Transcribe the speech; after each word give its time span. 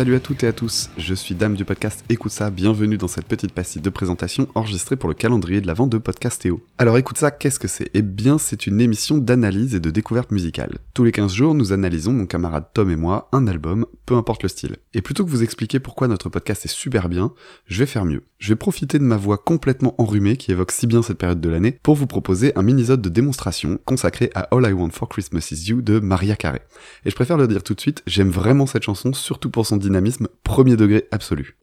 Salut 0.00 0.14
à 0.14 0.20
toutes 0.20 0.44
et 0.44 0.46
à 0.46 0.54
tous, 0.54 0.88
je 0.96 1.12
suis 1.12 1.34
Dame 1.34 1.54
du 1.56 1.66
podcast 1.66 2.06
Écoute 2.08 2.32
ça, 2.32 2.48
bienvenue 2.48 2.96
dans 2.96 3.06
cette 3.06 3.26
petite 3.26 3.52
pastille 3.52 3.82
de 3.82 3.90
présentation 3.90 4.48
enregistrée 4.54 4.96
pour 4.96 5.10
le 5.10 5.14
calendrier 5.14 5.60
de 5.60 5.66
la 5.66 5.74
vente 5.74 5.90
de 5.90 5.98
Podcastéo. 5.98 6.64
Alors 6.78 6.96
écoute 6.96 7.18
ça, 7.18 7.30
qu'est-ce 7.30 7.58
que 7.58 7.68
c'est? 7.68 7.90
Eh 7.92 8.00
bien 8.00 8.38
c'est 8.38 8.66
une 8.66 8.80
émission 8.80 9.18
d'analyse 9.18 9.74
et 9.74 9.78
de 9.78 9.90
découverte 9.90 10.30
musicale. 10.30 10.78
Tous 10.94 11.04
les 11.04 11.12
15 11.12 11.34
jours, 11.34 11.54
nous 11.54 11.72
analysons, 11.72 12.14
mon 12.14 12.24
camarade 12.24 12.64
Tom 12.72 12.90
et 12.90 12.96
moi, 12.96 13.28
un 13.32 13.46
album, 13.46 13.84
peu 14.06 14.14
importe 14.14 14.42
le 14.42 14.48
style. 14.48 14.78
Et 14.94 15.02
plutôt 15.02 15.22
que 15.22 15.30
vous 15.30 15.42
expliquer 15.42 15.80
pourquoi 15.80 16.08
notre 16.08 16.30
podcast 16.30 16.64
est 16.64 16.68
super 16.68 17.10
bien, 17.10 17.34
je 17.66 17.80
vais 17.80 17.84
faire 17.84 18.06
mieux. 18.06 18.22
Je 18.40 18.48
vais 18.48 18.56
profiter 18.56 18.98
de 18.98 19.04
ma 19.04 19.18
voix 19.18 19.36
complètement 19.36 19.94
enrhumée 19.98 20.38
qui 20.38 20.50
évoque 20.50 20.72
si 20.72 20.86
bien 20.86 21.02
cette 21.02 21.18
période 21.18 21.42
de 21.42 21.48
l'année 21.50 21.78
pour 21.82 21.94
vous 21.94 22.06
proposer 22.06 22.56
un 22.56 22.62
mini-sode 22.62 23.02
de 23.02 23.10
démonstration 23.10 23.78
consacré 23.84 24.30
à 24.34 24.48
All 24.50 24.66
I 24.66 24.72
Want 24.72 24.90
for 24.90 25.10
Christmas 25.10 25.48
Is 25.50 25.68
You 25.68 25.82
de 25.82 26.00
Maria 26.00 26.36
Carey. 26.36 26.62
Et 27.04 27.10
je 27.10 27.14
préfère 27.14 27.36
le 27.36 27.46
dire 27.46 27.62
tout 27.62 27.74
de 27.74 27.80
suite, 27.82 28.02
j'aime 28.06 28.30
vraiment 28.30 28.64
cette 28.64 28.82
chanson, 28.82 29.12
surtout 29.12 29.50
pour 29.50 29.66
son 29.66 29.76
dynamisme 29.76 30.26
premier 30.42 30.76
degré 30.76 31.06
absolu. 31.10 31.59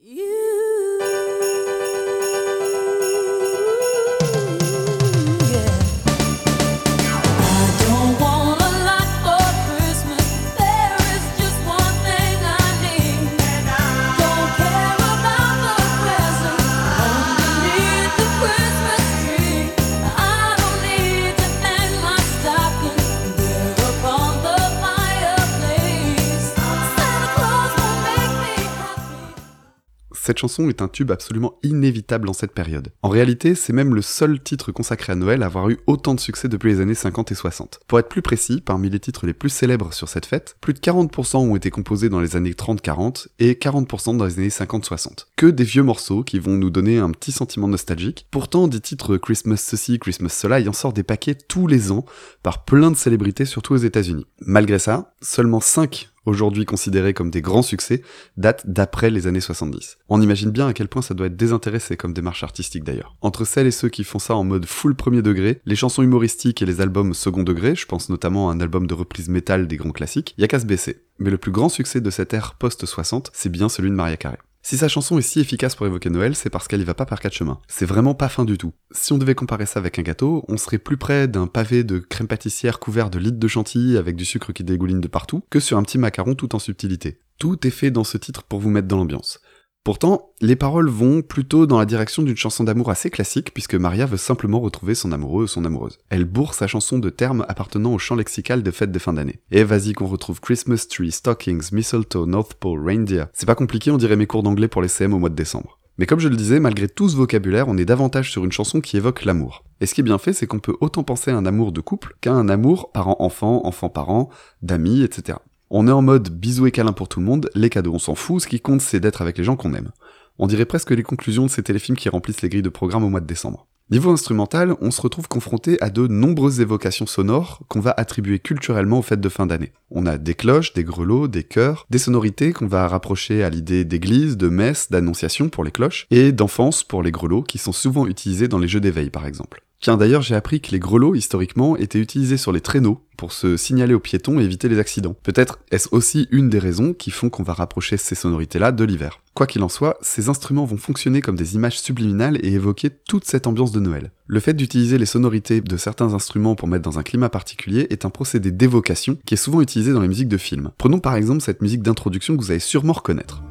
Cette 30.27 30.39
chanson 30.39 30.67
est 30.67 30.81
un 30.81 30.89
tube 30.89 31.09
absolument 31.09 31.57
inévitable 31.63 32.27
en 32.27 32.33
cette 32.33 32.51
période. 32.51 32.89
En 33.01 33.07
réalité, 33.07 33.55
c'est 33.55 33.71
même 33.71 33.95
le 33.95 34.01
seul 34.01 34.41
titre 34.41 34.73
consacré 34.73 35.13
à 35.13 35.15
Noël 35.15 35.41
à 35.41 35.45
avoir 35.45 35.70
eu 35.70 35.77
autant 35.87 36.15
de 36.15 36.20
succès 36.20 36.49
depuis 36.49 36.67
les 36.73 36.81
années 36.81 36.95
50 36.95 37.31
et 37.31 37.35
60. 37.35 37.79
Pour 37.87 37.97
être 37.97 38.09
plus 38.09 38.21
précis, 38.21 38.59
parmi 38.59 38.89
les 38.89 38.99
titres 38.99 39.25
les 39.25 39.33
plus 39.33 39.48
célèbres 39.48 39.93
sur 39.93 40.09
cette 40.09 40.25
fête, 40.25 40.57
plus 40.59 40.73
de 40.73 40.79
40% 40.79 41.37
ont 41.37 41.55
été 41.55 41.70
composés 41.70 42.09
dans 42.09 42.20
les 42.20 42.35
années 42.35 42.51
30-40 42.51 43.27
et 43.39 43.53
40% 43.53 44.17
dans 44.17 44.25
les 44.25 44.37
années 44.37 44.49
50-60. 44.49 45.27
Que 45.37 45.45
des 45.45 45.63
vieux 45.63 45.83
morceaux 45.83 46.23
qui 46.23 46.39
vont 46.39 46.57
nous 46.57 46.71
donner 46.71 46.98
un 46.98 47.11
petit 47.11 47.31
sentiment 47.31 47.70
nostalgique. 47.70 48.27
Pourtant, 48.29 48.67
des 48.67 48.81
titres 48.81 49.15
Christmas 49.15 49.55
ceci, 49.55 49.98
Christmas 49.98 50.35
cela, 50.37 50.59
il 50.59 50.67
en 50.67 50.73
sort 50.73 50.91
des 50.91 51.03
paquets 51.03 51.35
tous 51.35 51.67
les 51.67 51.93
ans 51.93 52.03
par 52.43 52.65
plein 52.65 52.91
de 52.91 52.98
célébrités, 52.98 53.45
surtout 53.45 53.75
aux 53.75 53.77
États-Unis. 53.77 54.27
Malgré 54.41 54.77
ça, 54.77 55.13
seulement 55.21 55.61
5 55.61 56.09
aujourd'hui 56.27 56.65
considérés 56.65 57.13
comme 57.13 57.31
des 57.31 57.41
grands 57.41 57.61
succès, 57.61 58.01
datent 58.35 58.70
d'après 58.70 59.09
les 59.09 59.27
années 59.27 59.39
70. 59.39 59.97
On 60.09 60.21
imagine 60.21 60.51
bien 60.51 60.67
à 60.67 60.73
quel 60.73 60.87
point 60.87 61.01
ça 61.01 61.13
doit 61.13 61.27
être 61.27 61.35
désintéressé 61.35 61.97
comme 61.97 62.13
démarche 62.13 62.43
artistique 62.43 62.83
d'ailleurs. 62.83 63.15
Entre 63.21 63.45
celles 63.45 63.67
et 63.67 63.71
ceux 63.71 63.89
qui 63.89 64.03
font 64.03 64.19
ça 64.19 64.35
en 64.35 64.44
mode 64.44 64.66
full 64.66 64.95
premier 64.95 65.22
degré, 65.22 65.61
les 65.66 65.75
chansons 65.75 66.03
humoristiques 66.03 66.61
et 66.61 66.66
les 66.66 66.81
albums 66.81 67.13
second 67.13 67.44
degré, 67.44 67.75
je 67.75 67.85
pense 67.85 68.09
notamment 68.09 68.50
à 68.50 68.53
un 68.53 68.59
album 68.59 68.88
de 68.88 68.94
reprise 68.94 69.29
métal 69.29 69.67
des 69.67 69.78
grands 69.78 69.91
classiques, 69.91 70.35
y 70.38 70.44
a 70.44 70.47
qu'à 70.47 70.59
se 70.59 70.66
baisser. 70.66 71.01
Mais 71.19 71.31
le 71.31 71.38
plus 71.38 71.51
grand 71.51 71.69
succès 71.69 72.01
de 72.01 72.09
cette 72.09 72.33
ère 72.33 72.55
post-60, 72.55 73.28
c'est 73.33 73.50
bien 73.50 73.69
celui 73.69 73.89
de 73.89 73.95
Maria 73.95 74.17
Carey. 74.17 74.38
Si 74.69 74.78
sa 74.78 74.90
chanson 74.90 75.18
est 75.18 75.22
si 75.22 75.40
efficace 75.40 75.78
pour 75.78 75.85
évoquer 75.85 76.09
Noël, 76.09 76.35
c'est 76.35 76.50
parce 76.50 76.68
qu'elle 76.68 76.81
y 76.81 76.84
va 76.84 76.94
pas 76.94 77.06
par 77.06 77.22
quatre 77.22 77.35
chemins. 77.35 77.62
C'est 77.69 77.85
vraiment 77.85 78.16
pas 78.16 78.28
fin 78.28 78.44
du 78.44 78.57
tout. 78.57 78.73
Si 78.91 79.13
on 79.13 79.18
devait 79.18 79.34
comparer 79.34 79.66
ça 79.66 79.79
avec 79.79 79.97
un 79.97 80.01
gâteau, 80.01 80.44
on 80.50 80.57
serait 80.57 80.78
plus 80.78 80.97
près 80.97 81.29
d'un 81.29 81.47
pavé 81.47 81.85
de 81.85 82.00
crème 82.00 82.28
pâtissière 82.28 82.78
couvert 82.78 83.09
de 83.09 83.17
litres 83.17 83.39
de 83.39 83.47
chantilly 83.47 83.95
avec 83.95 84.17
du 84.17 84.25
sucre 84.25 84.51
qui 84.51 84.66
dégouline 84.66 85.00
de 85.00 85.07
partout, 85.07 85.41
que 85.50 85.61
sur 85.61 85.78
un 85.78 85.83
petit 85.83 85.97
macaron 85.97 86.35
tout 86.35 86.53
en 86.53 86.59
subtilité. 86.59 87.17
Tout 87.39 87.66
est 87.66 87.72
fait 87.72 87.91
dans 87.91 88.03
ce 88.03 88.17
titre 88.17 88.44
pour 88.44 88.59
vous 88.59 88.69
mettre 88.69 88.89
dans 88.89 88.97
l'ambiance. 88.97 89.39
Pourtant, 89.87 90.33
les 90.41 90.57
paroles 90.57 90.89
vont 90.89 91.21
plutôt 91.21 91.65
dans 91.65 91.79
la 91.79 91.85
direction 91.85 92.21
d'une 92.21 92.35
chanson 92.35 92.65
d'amour 92.65 92.89
assez 92.89 93.09
classique 93.09 93.53
puisque 93.53 93.75
Maria 93.75 94.05
veut 94.05 94.17
simplement 94.17 94.59
retrouver 94.59 94.95
son 94.95 95.13
amoureux 95.13 95.45
ou 95.45 95.47
son 95.47 95.63
amoureuse. 95.63 95.99
Elle 96.09 96.25
bourre 96.25 96.55
sa 96.55 96.67
chanson 96.67 96.99
de 96.99 97.09
termes 97.09 97.45
appartenant 97.47 97.93
au 97.93 97.97
chant 97.97 98.15
lexical 98.15 98.63
de 98.63 98.71
fêtes 98.71 98.91
de 98.91 98.99
fin 98.99 99.13
d'année. 99.13 99.39
Et 99.49 99.63
vas-y 99.63 99.93
qu'on 99.93 100.07
retrouve 100.07 100.41
Christmas 100.41 100.87
tree, 100.89 101.13
stockings, 101.13 101.71
mistletoe, 101.71 102.25
North 102.25 102.55
Pole, 102.55 102.85
reindeer. 102.85 103.27
C'est 103.31 103.45
pas 103.45 103.55
compliqué, 103.55 103.89
on 103.89 103.95
dirait 103.95 104.17
mes 104.17 104.27
cours 104.27 104.43
d'anglais 104.43 104.67
pour 104.67 104.81
les 104.81 104.89
CM 104.89 105.13
au 105.13 105.19
mois 105.19 105.29
de 105.29 105.35
décembre. 105.35 105.79
Mais 105.97 106.05
comme 106.05 106.19
je 106.19 106.27
le 106.27 106.35
disais, 106.35 106.59
malgré 106.59 106.89
tout 106.89 107.07
ce 107.07 107.15
vocabulaire, 107.15 107.69
on 107.69 107.77
est 107.77 107.85
davantage 107.85 108.29
sur 108.29 108.43
une 108.43 108.51
chanson 108.51 108.81
qui 108.81 108.97
évoque 108.97 109.23
l'amour. 109.23 109.63
Et 109.79 109.85
ce 109.85 109.93
qui 109.93 110.01
est 110.01 110.03
bien 110.03 110.17
fait, 110.17 110.33
c'est 110.33 110.47
qu'on 110.47 110.59
peut 110.59 110.75
autant 110.81 111.03
penser 111.03 111.31
à 111.31 111.37
un 111.37 111.45
amour 111.45 111.71
de 111.71 111.79
couple 111.79 112.17
qu'à 112.19 112.33
un 112.33 112.49
amour 112.49 112.91
parent-enfant, 112.91 113.65
enfant-parent, 113.65 114.27
d'amis, 114.61 115.01
etc. 115.01 115.37
On 115.69 115.85
est 115.89 115.91
en 115.91 116.01
mode 116.01 116.29
bisous 116.29 116.66
et 116.66 116.72
câlin 116.72 116.94
pour 116.94 117.09
tout 117.09 117.19
le 117.19 117.25
monde, 117.25 117.50
les 117.53 117.69
cadeaux 117.69 117.94
on 117.94 118.00
s'en 118.00 118.16
fout, 118.16 118.41
ce 118.41 118.47
qui 118.47 118.61
compte 118.61 118.79
c'est 118.79 119.01
d'être 119.01 119.22
avec 119.22 119.38
les 119.38 119.44
gens 119.44 119.57
qu'on 119.57 119.73
aime. 119.73 119.91
On 120.39 120.47
dirait 120.47 120.63
presque 120.63 120.91
les 120.91 121.03
conclusions 121.03 121.44
de 121.44 121.50
ces 121.50 121.61
téléfilms 121.61 121.97
qui 121.97 122.07
remplissent 122.07 122.41
les 122.41 122.47
grilles 122.47 122.61
de 122.61 122.69
programme 122.69 123.03
au 123.03 123.09
mois 123.09 123.19
de 123.19 123.25
décembre. 123.25 123.67
Niveau 123.91 124.11
instrumental, 124.11 124.75
on 124.79 124.91
se 124.91 125.01
retrouve 125.01 125.28
confronté 125.28 125.78
à 125.81 125.89
de 125.89 126.07
nombreuses 126.07 126.61
évocations 126.61 127.05
sonores 127.05 127.63
qu'on 127.67 127.81
va 127.81 127.94
attribuer 127.97 128.39
culturellement 128.39 129.00
aux 129.00 129.01
fêtes 129.01 129.19
de 129.19 129.28
fin 129.28 129.45
d'année. 129.45 129.73
On 129.91 130.05
a 130.05 130.17
des 130.17 130.35
cloches, 130.35 130.73
des 130.73 130.85
grelots, 130.85 131.28
des 131.28 131.44
chœurs, 131.44 131.85
des 131.89 131.97
sonorités 131.97 132.53
qu'on 132.53 132.67
va 132.67 132.88
rapprocher 132.88 133.44
à 133.44 133.49
l'idée 133.49 133.84
d'église, 133.84 134.38
de 134.38 134.47
messe, 134.47 134.89
d'annonciation 134.89 135.49
pour 135.49 135.66
les 135.66 135.72
cloches, 135.72 136.07
et 136.11 136.31
d'enfance 136.31 136.85
pour 136.85 137.03
les 137.03 137.11
grelots 137.11 137.44
qui 137.44 137.57
sont 137.57 137.73
souvent 137.73 138.07
utilisés 138.07 138.47
dans 138.47 138.59
les 138.59 138.69
jeux 138.69 138.81
d'éveil 138.81 139.09
par 139.09 139.25
exemple. 139.25 139.63
Tiens, 139.79 139.97
d'ailleurs, 139.97 140.23
j'ai 140.23 140.35
appris 140.35 140.59
que 140.59 140.71
les 140.71 140.79
grelots, 140.79 141.13
historiquement, 141.13 141.77
étaient 141.77 141.99
utilisés 141.99 142.38
sur 142.38 142.51
les 142.51 142.61
traîneaux 142.61 143.03
pour 143.15 143.31
se 143.31 143.57
signaler 143.57 143.93
aux 143.93 143.99
piétons 143.99 144.39
et 144.39 144.43
éviter 144.43 144.69
les 144.69 144.79
accidents. 144.79 145.15
Peut-être 145.23 145.59
est-ce 145.71 145.89
aussi 145.91 146.27
une 146.31 146.49
des 146.49 146.59
raisons 146.59 146.93
qui 146.93 147.11
font 147.11 147.29
qu'on 147.29 147.43
va 147.43 147.53
rapprocher 147.53 147.97
ces 147.97 148.16
sonorités-là 148.16 148.71
de 148.71 148.83
l'hiver. 148.83 149.21
Quoi 149.33 149.47
qu'il 149.47 149.63
en 149.63 149.69
soit, 149.69 149.97
ces 150.01 150.29
instruments 150.29 150.66
vont 150.66 150.77
fonctionner 150.77 151.21
comme 151.21 151.35
des 151.35 151.55
images 151.55 151.79
subliminales 151.79 152.39
et 152.43 152.53
évoquer 152.53 152.89
toute 152.89 153.25
cette 153.25 153.45
ambiance 153.45 153.71
de 153.71 153.79
Noël. 153.79 154.11
Le 154.25 154.39
fait 154.39 154.53
d'utiliser 154.53 154.97
les 154.97 155.05
sonorités 155.05 155.61
de 155.61 155.77
certains 155.77 156.13
instruments 156.13 156.55
pour 156.55 156.67
mettre 156.67 156.83
dans 156.83 156.99
un 156.99 157.03
climat 157.03 157.29
particulier 157.29 157.87
est 157.89 158.05
un 158.05 158.09
procédé 158.09 158.51
d'évocation 158.51 159.17
qui 159.25 159.35
est 159.35 159.37
souvent 159.37 159.61
utilisé 159.61 159.93
dans 159.93 160.01
les 160.01 160.07
musiques 160.07 160.27
de 160.27 160.37
films. 160.37 160.71
Prenons 160.77 160.99
par 160.99 161.16
exemple 161.16 161.41
cette 161.41 161.61
musique 161.61 161.83
d'introduction 161.83 162.35
que 162.35 162.41
vous 162.41 162.51
allez 162.51 162.59
sûrement 162.59 162.93
reconnaître. 162.93 163.43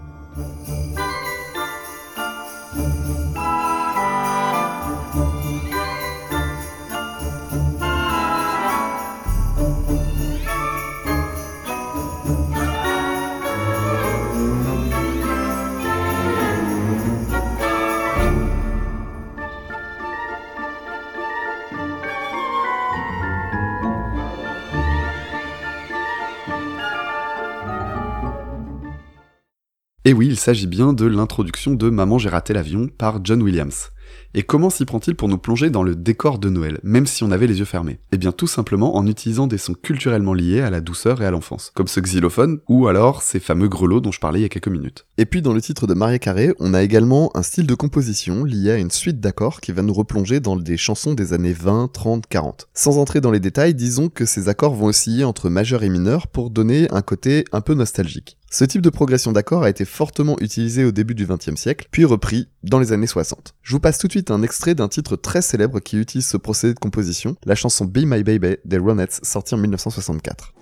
Et 30.07 30.13
oui, 30.13 30.29
il 30.29 30.39
s'agit 30.39 30.69
bien 30.69 30.93
de 30.93 31.05
l'introduction 31.05 31.75
de 31.75 31.91
Maman 31.91 32.17
j'ai 32.19 32.29
raté 32.29 32.53
l'avion 32.53 32.87
par 32.87 33.19
John 33.25 33.43
Williams. 33.43 33.91
Et 34.39 34.43
comment 34.43 34.69
s'y 34.69 34.85
prend-il 34.85 35.15
pour 35.15 35.29
nous 35.29 35.39
plonger 35.39 35.71
dans 35.71 35.83
le 35.83 35.97
décor 35.97 36.39
de 36.39 36.51
Noël, 36.51 36.79
même 36.83 37.07
si 37.07 37.25
on 37.25 37.31
avait 37.31 37.47
les 37.47 37.61
yeux 37.61 37.65
fermés? 37.65 38.01
Eh 38.13 38.19
bien 38.19 38.33
tout 38.33 38.47
simplement 38.47 38.95
en 38.95 39.07
utilisant 39.07 39.47
des 39.47 39.57
sons 39.57 39.73
culturellement 39.73 40.35
liés 40.35 40.61
à 40.61 40.69
la 40.69 40.83
douceur 40.83 41.23
et 41.23 41.25
à 41.25 41.31
l'enfance, 41.31 41.73
comme 41.75 41.89
ce 41.89 42.01
xylophone, 42.01 42.59
ou 42.69 42.87
alors 42.87 43.23
ces 43.23 43.41
fameux 43.41 43.69
grelots 43.69 44.03
dont 44.03 44.13
je 44.13 44.21
parlais 44.21 44.41
il 44.41 44.43
y 44.43 44.45
a 44.45 44.51
quelques 44.51 44.69
minutes. 44.69 45.07
Et 45.17 45.25
puis 45.25 45.41
dans 45.41 45.55
le 45.55 45.63
titre 45.63 45.87
de 45.87 45.95
Maria 45.95 46.19
Carré, 46.19 46.53
on 46.59 46.75
a 46.75 46.83
également 46.83 47.35
un 47.35 47.43
style 47.43 47.67
de 47.67 47.75
composition 47.75 48.45
lié 48.45 48.73
à 48.73 48.77
une 48.77 48.91
suite 48.91 49.21
d'accords 49.21 49.63
qui 49.63 49.73
va 49.73 49.81
nous 49.81 49.95
replonger 49.95 50.39
dans 50.39 50.57
des 50.57 50.77
chansons 50.77 51.15
des 51.15 51.33
années 51.33 51.55
20, 51.55 51.91
30, 51.91 52.27
40. 52.27 52.69
Sans 52.75 52.99
entrer 52.99 53.23
dans 53.23 53.31
les 53.31 53.41
détails, 53.41 53.75
disons 53.75 54.11
que 54.11 54.27
ces 54.27 54.51
accords 54.51 54.75
vont 54.75 54.89
osciller 54.89 55.25
entre 55.25 55.49
majeur 55.49 55.83
et 55.83 55.89
mineur 55.89 56.27
pour 56.27 56.51
donner 56.51 56.89
un 56.91 57.01
côté 57.01 57.47
un 57.53 57.63
peu 57.63 57.73
nostalgique. 57.73 58.37
Ce 58.51 58.65
type 58.65 58.81
de 58.81 58.91
progression 58.91 59.33
d'accords 59.33 59.65
a 59.65 59.71
été 59.71 59.85
fortement 59.85 60.37
utilisé 60.41 60.85
au 60.85 60.93
début 60.93 61.15
du 61.15 61.27
XXe 61.27 61.57
siècle, 61.57 61.89
puis 61.91 62.05
repris 62.05 62.49
dans 62.63 62.79
les 62.79 62.93
années 62.93 63.07
60. 63.07 63.55
Je 63.63 63.73
vous 63.73 63.81
passe 63.81 63.99
tout 63.99 64.07
de 64.07 64.13
suite 64.13 64.26
un 64.31 64.43
extrait 64.43 64.75
d'un 64.75 64.89
titre 64.89 65.17
très 65.17 65.43
célèbre 65.43 65.81
qui 65.81 65.97
utilise 65.97 66.27
ce 66.27 66.37
procédé 66.37 66.75
de 66.75 66.79
composition, 66.79 67.37
la 67.45 67.55
chanson 67.55 67.85
Be 67.85 67.99
My 68.05 68.23
Baby 68.23 68.57
des 68.65 68.79
Ronettes, 68.79 69.21
sortie 69.23 69.55
en 69.55 69.59
1964. 69.59 70.53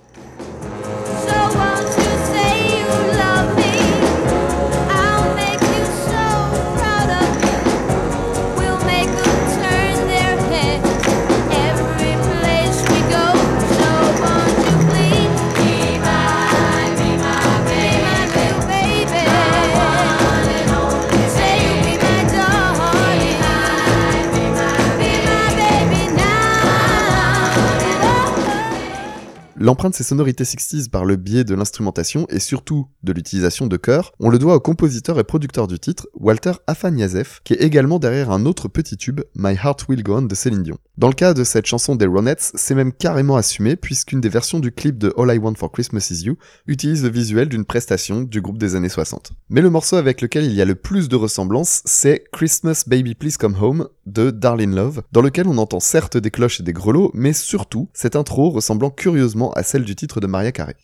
L'empreinte 29.65 29.93
de 29.93 29.97
ces 29.97 30.05
sonorités 30.05 30.45
60s 30.45 30.91
par 30.91 31.07
le 31.07 31.17
biais 31.17 31.43
de 31.43 31.55
l'instrumentation 31.55 32.27
et 32.29 32.39
surtout 32.39 32.89
de 33.03 33.15
l'utilisation 33.15 33.67
de 33.67 33.79
chœurs, 33.79 34.13
on 34.21 34.29
le 34.29 34.39
doit 34.39 34.57
au 34.57 34.61
compositeur 34.61 35.19
et 35.19 35.25
producteur 35.25 35.69
du 35.69 35.79
titre, 35.79 36.07
Walter 36.13 36.53
Afanyazev, 36.67 37.41
qui 37.45 37.55
est 37.55 37.63
également 37.63 37.99
derrière 37.99 38.31
un 38.31 38.45
autre 38.45 38.69
petit 38.69 38.99
tube, 38.99 39.23
My 39.35 39.55
Heart 39.55 39.89
Will 39.89 40.03
Go 40.03 40.19
On 40.19 40.23
de 40.23 40.35
Céline 40.35 40.65
Dion. 40.65 40.77
Dans 40.97 41.09
le 41.09 41.15
cas 41.15 41.35
de 41.35 41.43
cette 41.43 41.67
chanson 41.67 41.97
des 41.97 42.07
Ronettes, 42.07 42.53
c'est 42.55 42.77
même 42.77 42.93
carrément 42.93 43.35
assumé 43.35 43.75
puisqu'une 43.75 44.21
des 44.21 44.29
versions 44.29 44.61
du 44.61 44.71
clip 44.71 44.97
de 44.97 45.13
All 45.19 45.35
I 45.35 45.39
Want 45.39 45.57
for 45.57 45.73
Christmas 45.73 46.07
Is 46.13 46.25
You 46.25 46.37
utilise 46.69 47.03
le 47.03 47.09
visuel 47.09 47.49
d'une 47.49 47.65
prestation 47.65 48.21
du 48.21 48.41
groupe 48.41 48.59
des 48.59 48.77
années 48.77 48.89
60. 48.89 49.33
Mais 49.49 49.61
le 49.61 49.71
morceau 49.71 49.97
avec 49.97 50.21
lequel 50.21 50.45
il 50.45 50.53
y 50.53 50.63
a 50.63 50.65
le 50.65 50.77
plus 50.77 51.09
de 51.09 51.17
ressemblances, 51.17 51.83
c'est 51.85 52.23
Christmas 52.33 52.85
Baby 52.87 53.17
Please 53.17 53.37
Come 53.41 53.57
Home 53.61 53.89
de 54.07 54.31
Darlene 54.31 54.77
Love, 54.77 55.03
dans 55.11 55.21
lequel 55.21 55.49
on 55.49 55.59
entend 55.59 55.81
certes 55.81 56.17
des 56.17 56.31
cloches 56.31 56.61
et 56.61 56.63
des 56.63 56.73
grelots, 56.73 57.11
mais 57.13 57.33
surtout 57.33 57.89
cette 57.93 58.15
intro 58.15 58.51
ressemblant 58.51 58.91
curieusement 58.91 59.53
à 59.55 59.65
celle 59.65 59.83
du 59.83 59.97
titre 59.97 60.21
de 60.21 60.29
Maria 60.29 60.53
Carey. 60.53 60.77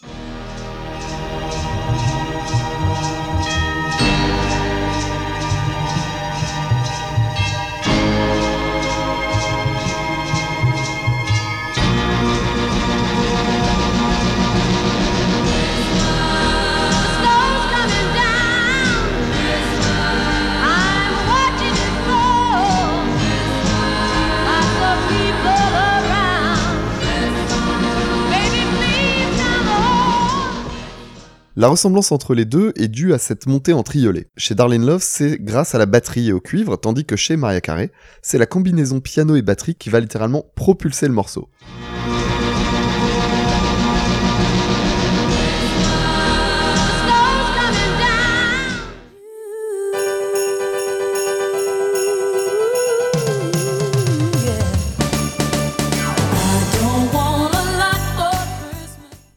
La 31.57 31.67
ressemblance 31.67 32.13
entre 32.13 32.35
les 32.35 32.45
deux 32.45 32.73
est 32.77 32.87
due 32.87 33.13
à 33.13 33.19
cette 33.19 33.47
montée 33.47 33.73
en 33.73 33.83
triolet. 33.83 34.29
Chez 34.37 34.55
Darlene 34.55 34.87
Love, 34.87 35.03
c'est 35.03 35.37
grâce 35.43 35.75
à 35.75 35.79
la 35.79 35.87
batterie 35.87 36.29
et 36.29 36.33
au 36.33 36.41
cuivre, 36.41 36.77
tandis 36.77 37.05
que 37.05 37.17
chez 37.17 37.37
Maria 37.37 37.61
Carey, 37.61 37.91
c'est 38.23 38.39
la 38.39 38.47
combinaison 38.47 39.01
piano 39.01 39.35
et 39.35 39.43
batterie 39.43 39.75
qui 39.75 39.91
va 39.91 39.99
littéralement 39.99 40.47
propulser 40.55 41.09
le 41.09 41.13
morceau. 41.13 41.49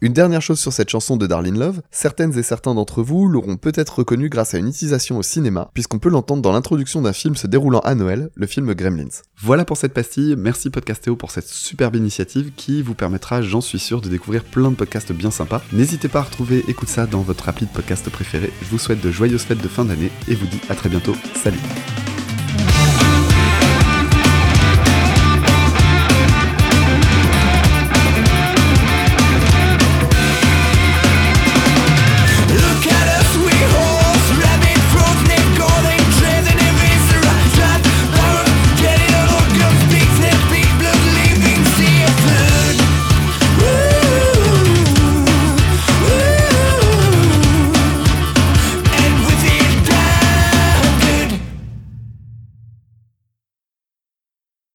Une 0.00 0.12
dernière 0.12 0.42
chose 0.42 0.58
sur 0.58 0.72
cette 0.72 0.90
chanson 0.90 1.16
de 1.16 1.26
Darlene 1.26 1.58
Love, 1.58 1.80
certaines 1.90 2.36
et 2.38 2.42
certains 2.42 2.74
d'entre 2.74 3.02
vous 3.02 3.28
l'auront 3.28 3.56
peut-être 3.56 3.98
reconnue 3.98 4.28
grâce 4.28 4.54
à 4.54 4.58
une 4.58 4.68
utilisation 4.68 5.18
au 5.18 5.22
cinéma, 5.22 5.70
puisqu'on 5.74 5.98
peut 5.98 6.08
l'entendre 6.08 6.42
dans 6.42 6.52
l'introduction 6.52 7.02
d'un 7.02 7.12
film 7.12 7.36
se 7.36 7.46
déroulant 7.46 7.80
à 7.80 7.94
Noël, 7.94 8.30
le 8.34 8.46
film 8.46 8.74
Gremlins. 8.74 9.22
Voilà 9.40 9.64
pour 9.64 9.76
cette 9.76 9.94
pastille, 9.94 10.36
merci 10.36 10.70
Podcastéo 10.70 11.16
pour 11.16 11.30
cette 11.30 11.48
superbe 11.48 11.96
initiative 11.96 12.52
qui 12.56 12.82
vous 12.82 12.94
permettra, 12.94 13.42
j'en 13.42 13.60
suis 13.60 13.78
sûr, 13.78 14.00
de 14.00 14.08
découvrir 14.08 14.44
plein 14.44 14.70
de 14.70 14.76
podcasts 14.76 15.12
bien 15.12 15.30
sympas. 15.30 15.62
N'hésitez 15.72 16.08
pas 16.08 16.20
à 16.20 16.22
retrouver 16.22 16.64
Écoute 16.68 16.88
ça 16.88 17.06
dans 17.06 17.22
votre 17.22 17.48
appli 17.48 17.66
de 17.66 17.72
podcast 17.72 18.08
préféré. 18.10 18.52
Je 18.62 18.68
vous 18.68 18.78
souhaite 18.78 19.00
de 19.00 19.10
joyeuses 19.10 19.42
fêtes 19.42 19.62
de 19.62 19.68
fin 19.68 19.84
d'année 19.84 20.10
et 20.28 20.34
vous 20.34 20.46
dis 20.46 20.60
à 20.68 20.74
très 20.74 20.88
bientôt. 20.88 21.14
Salut 21.42 21.60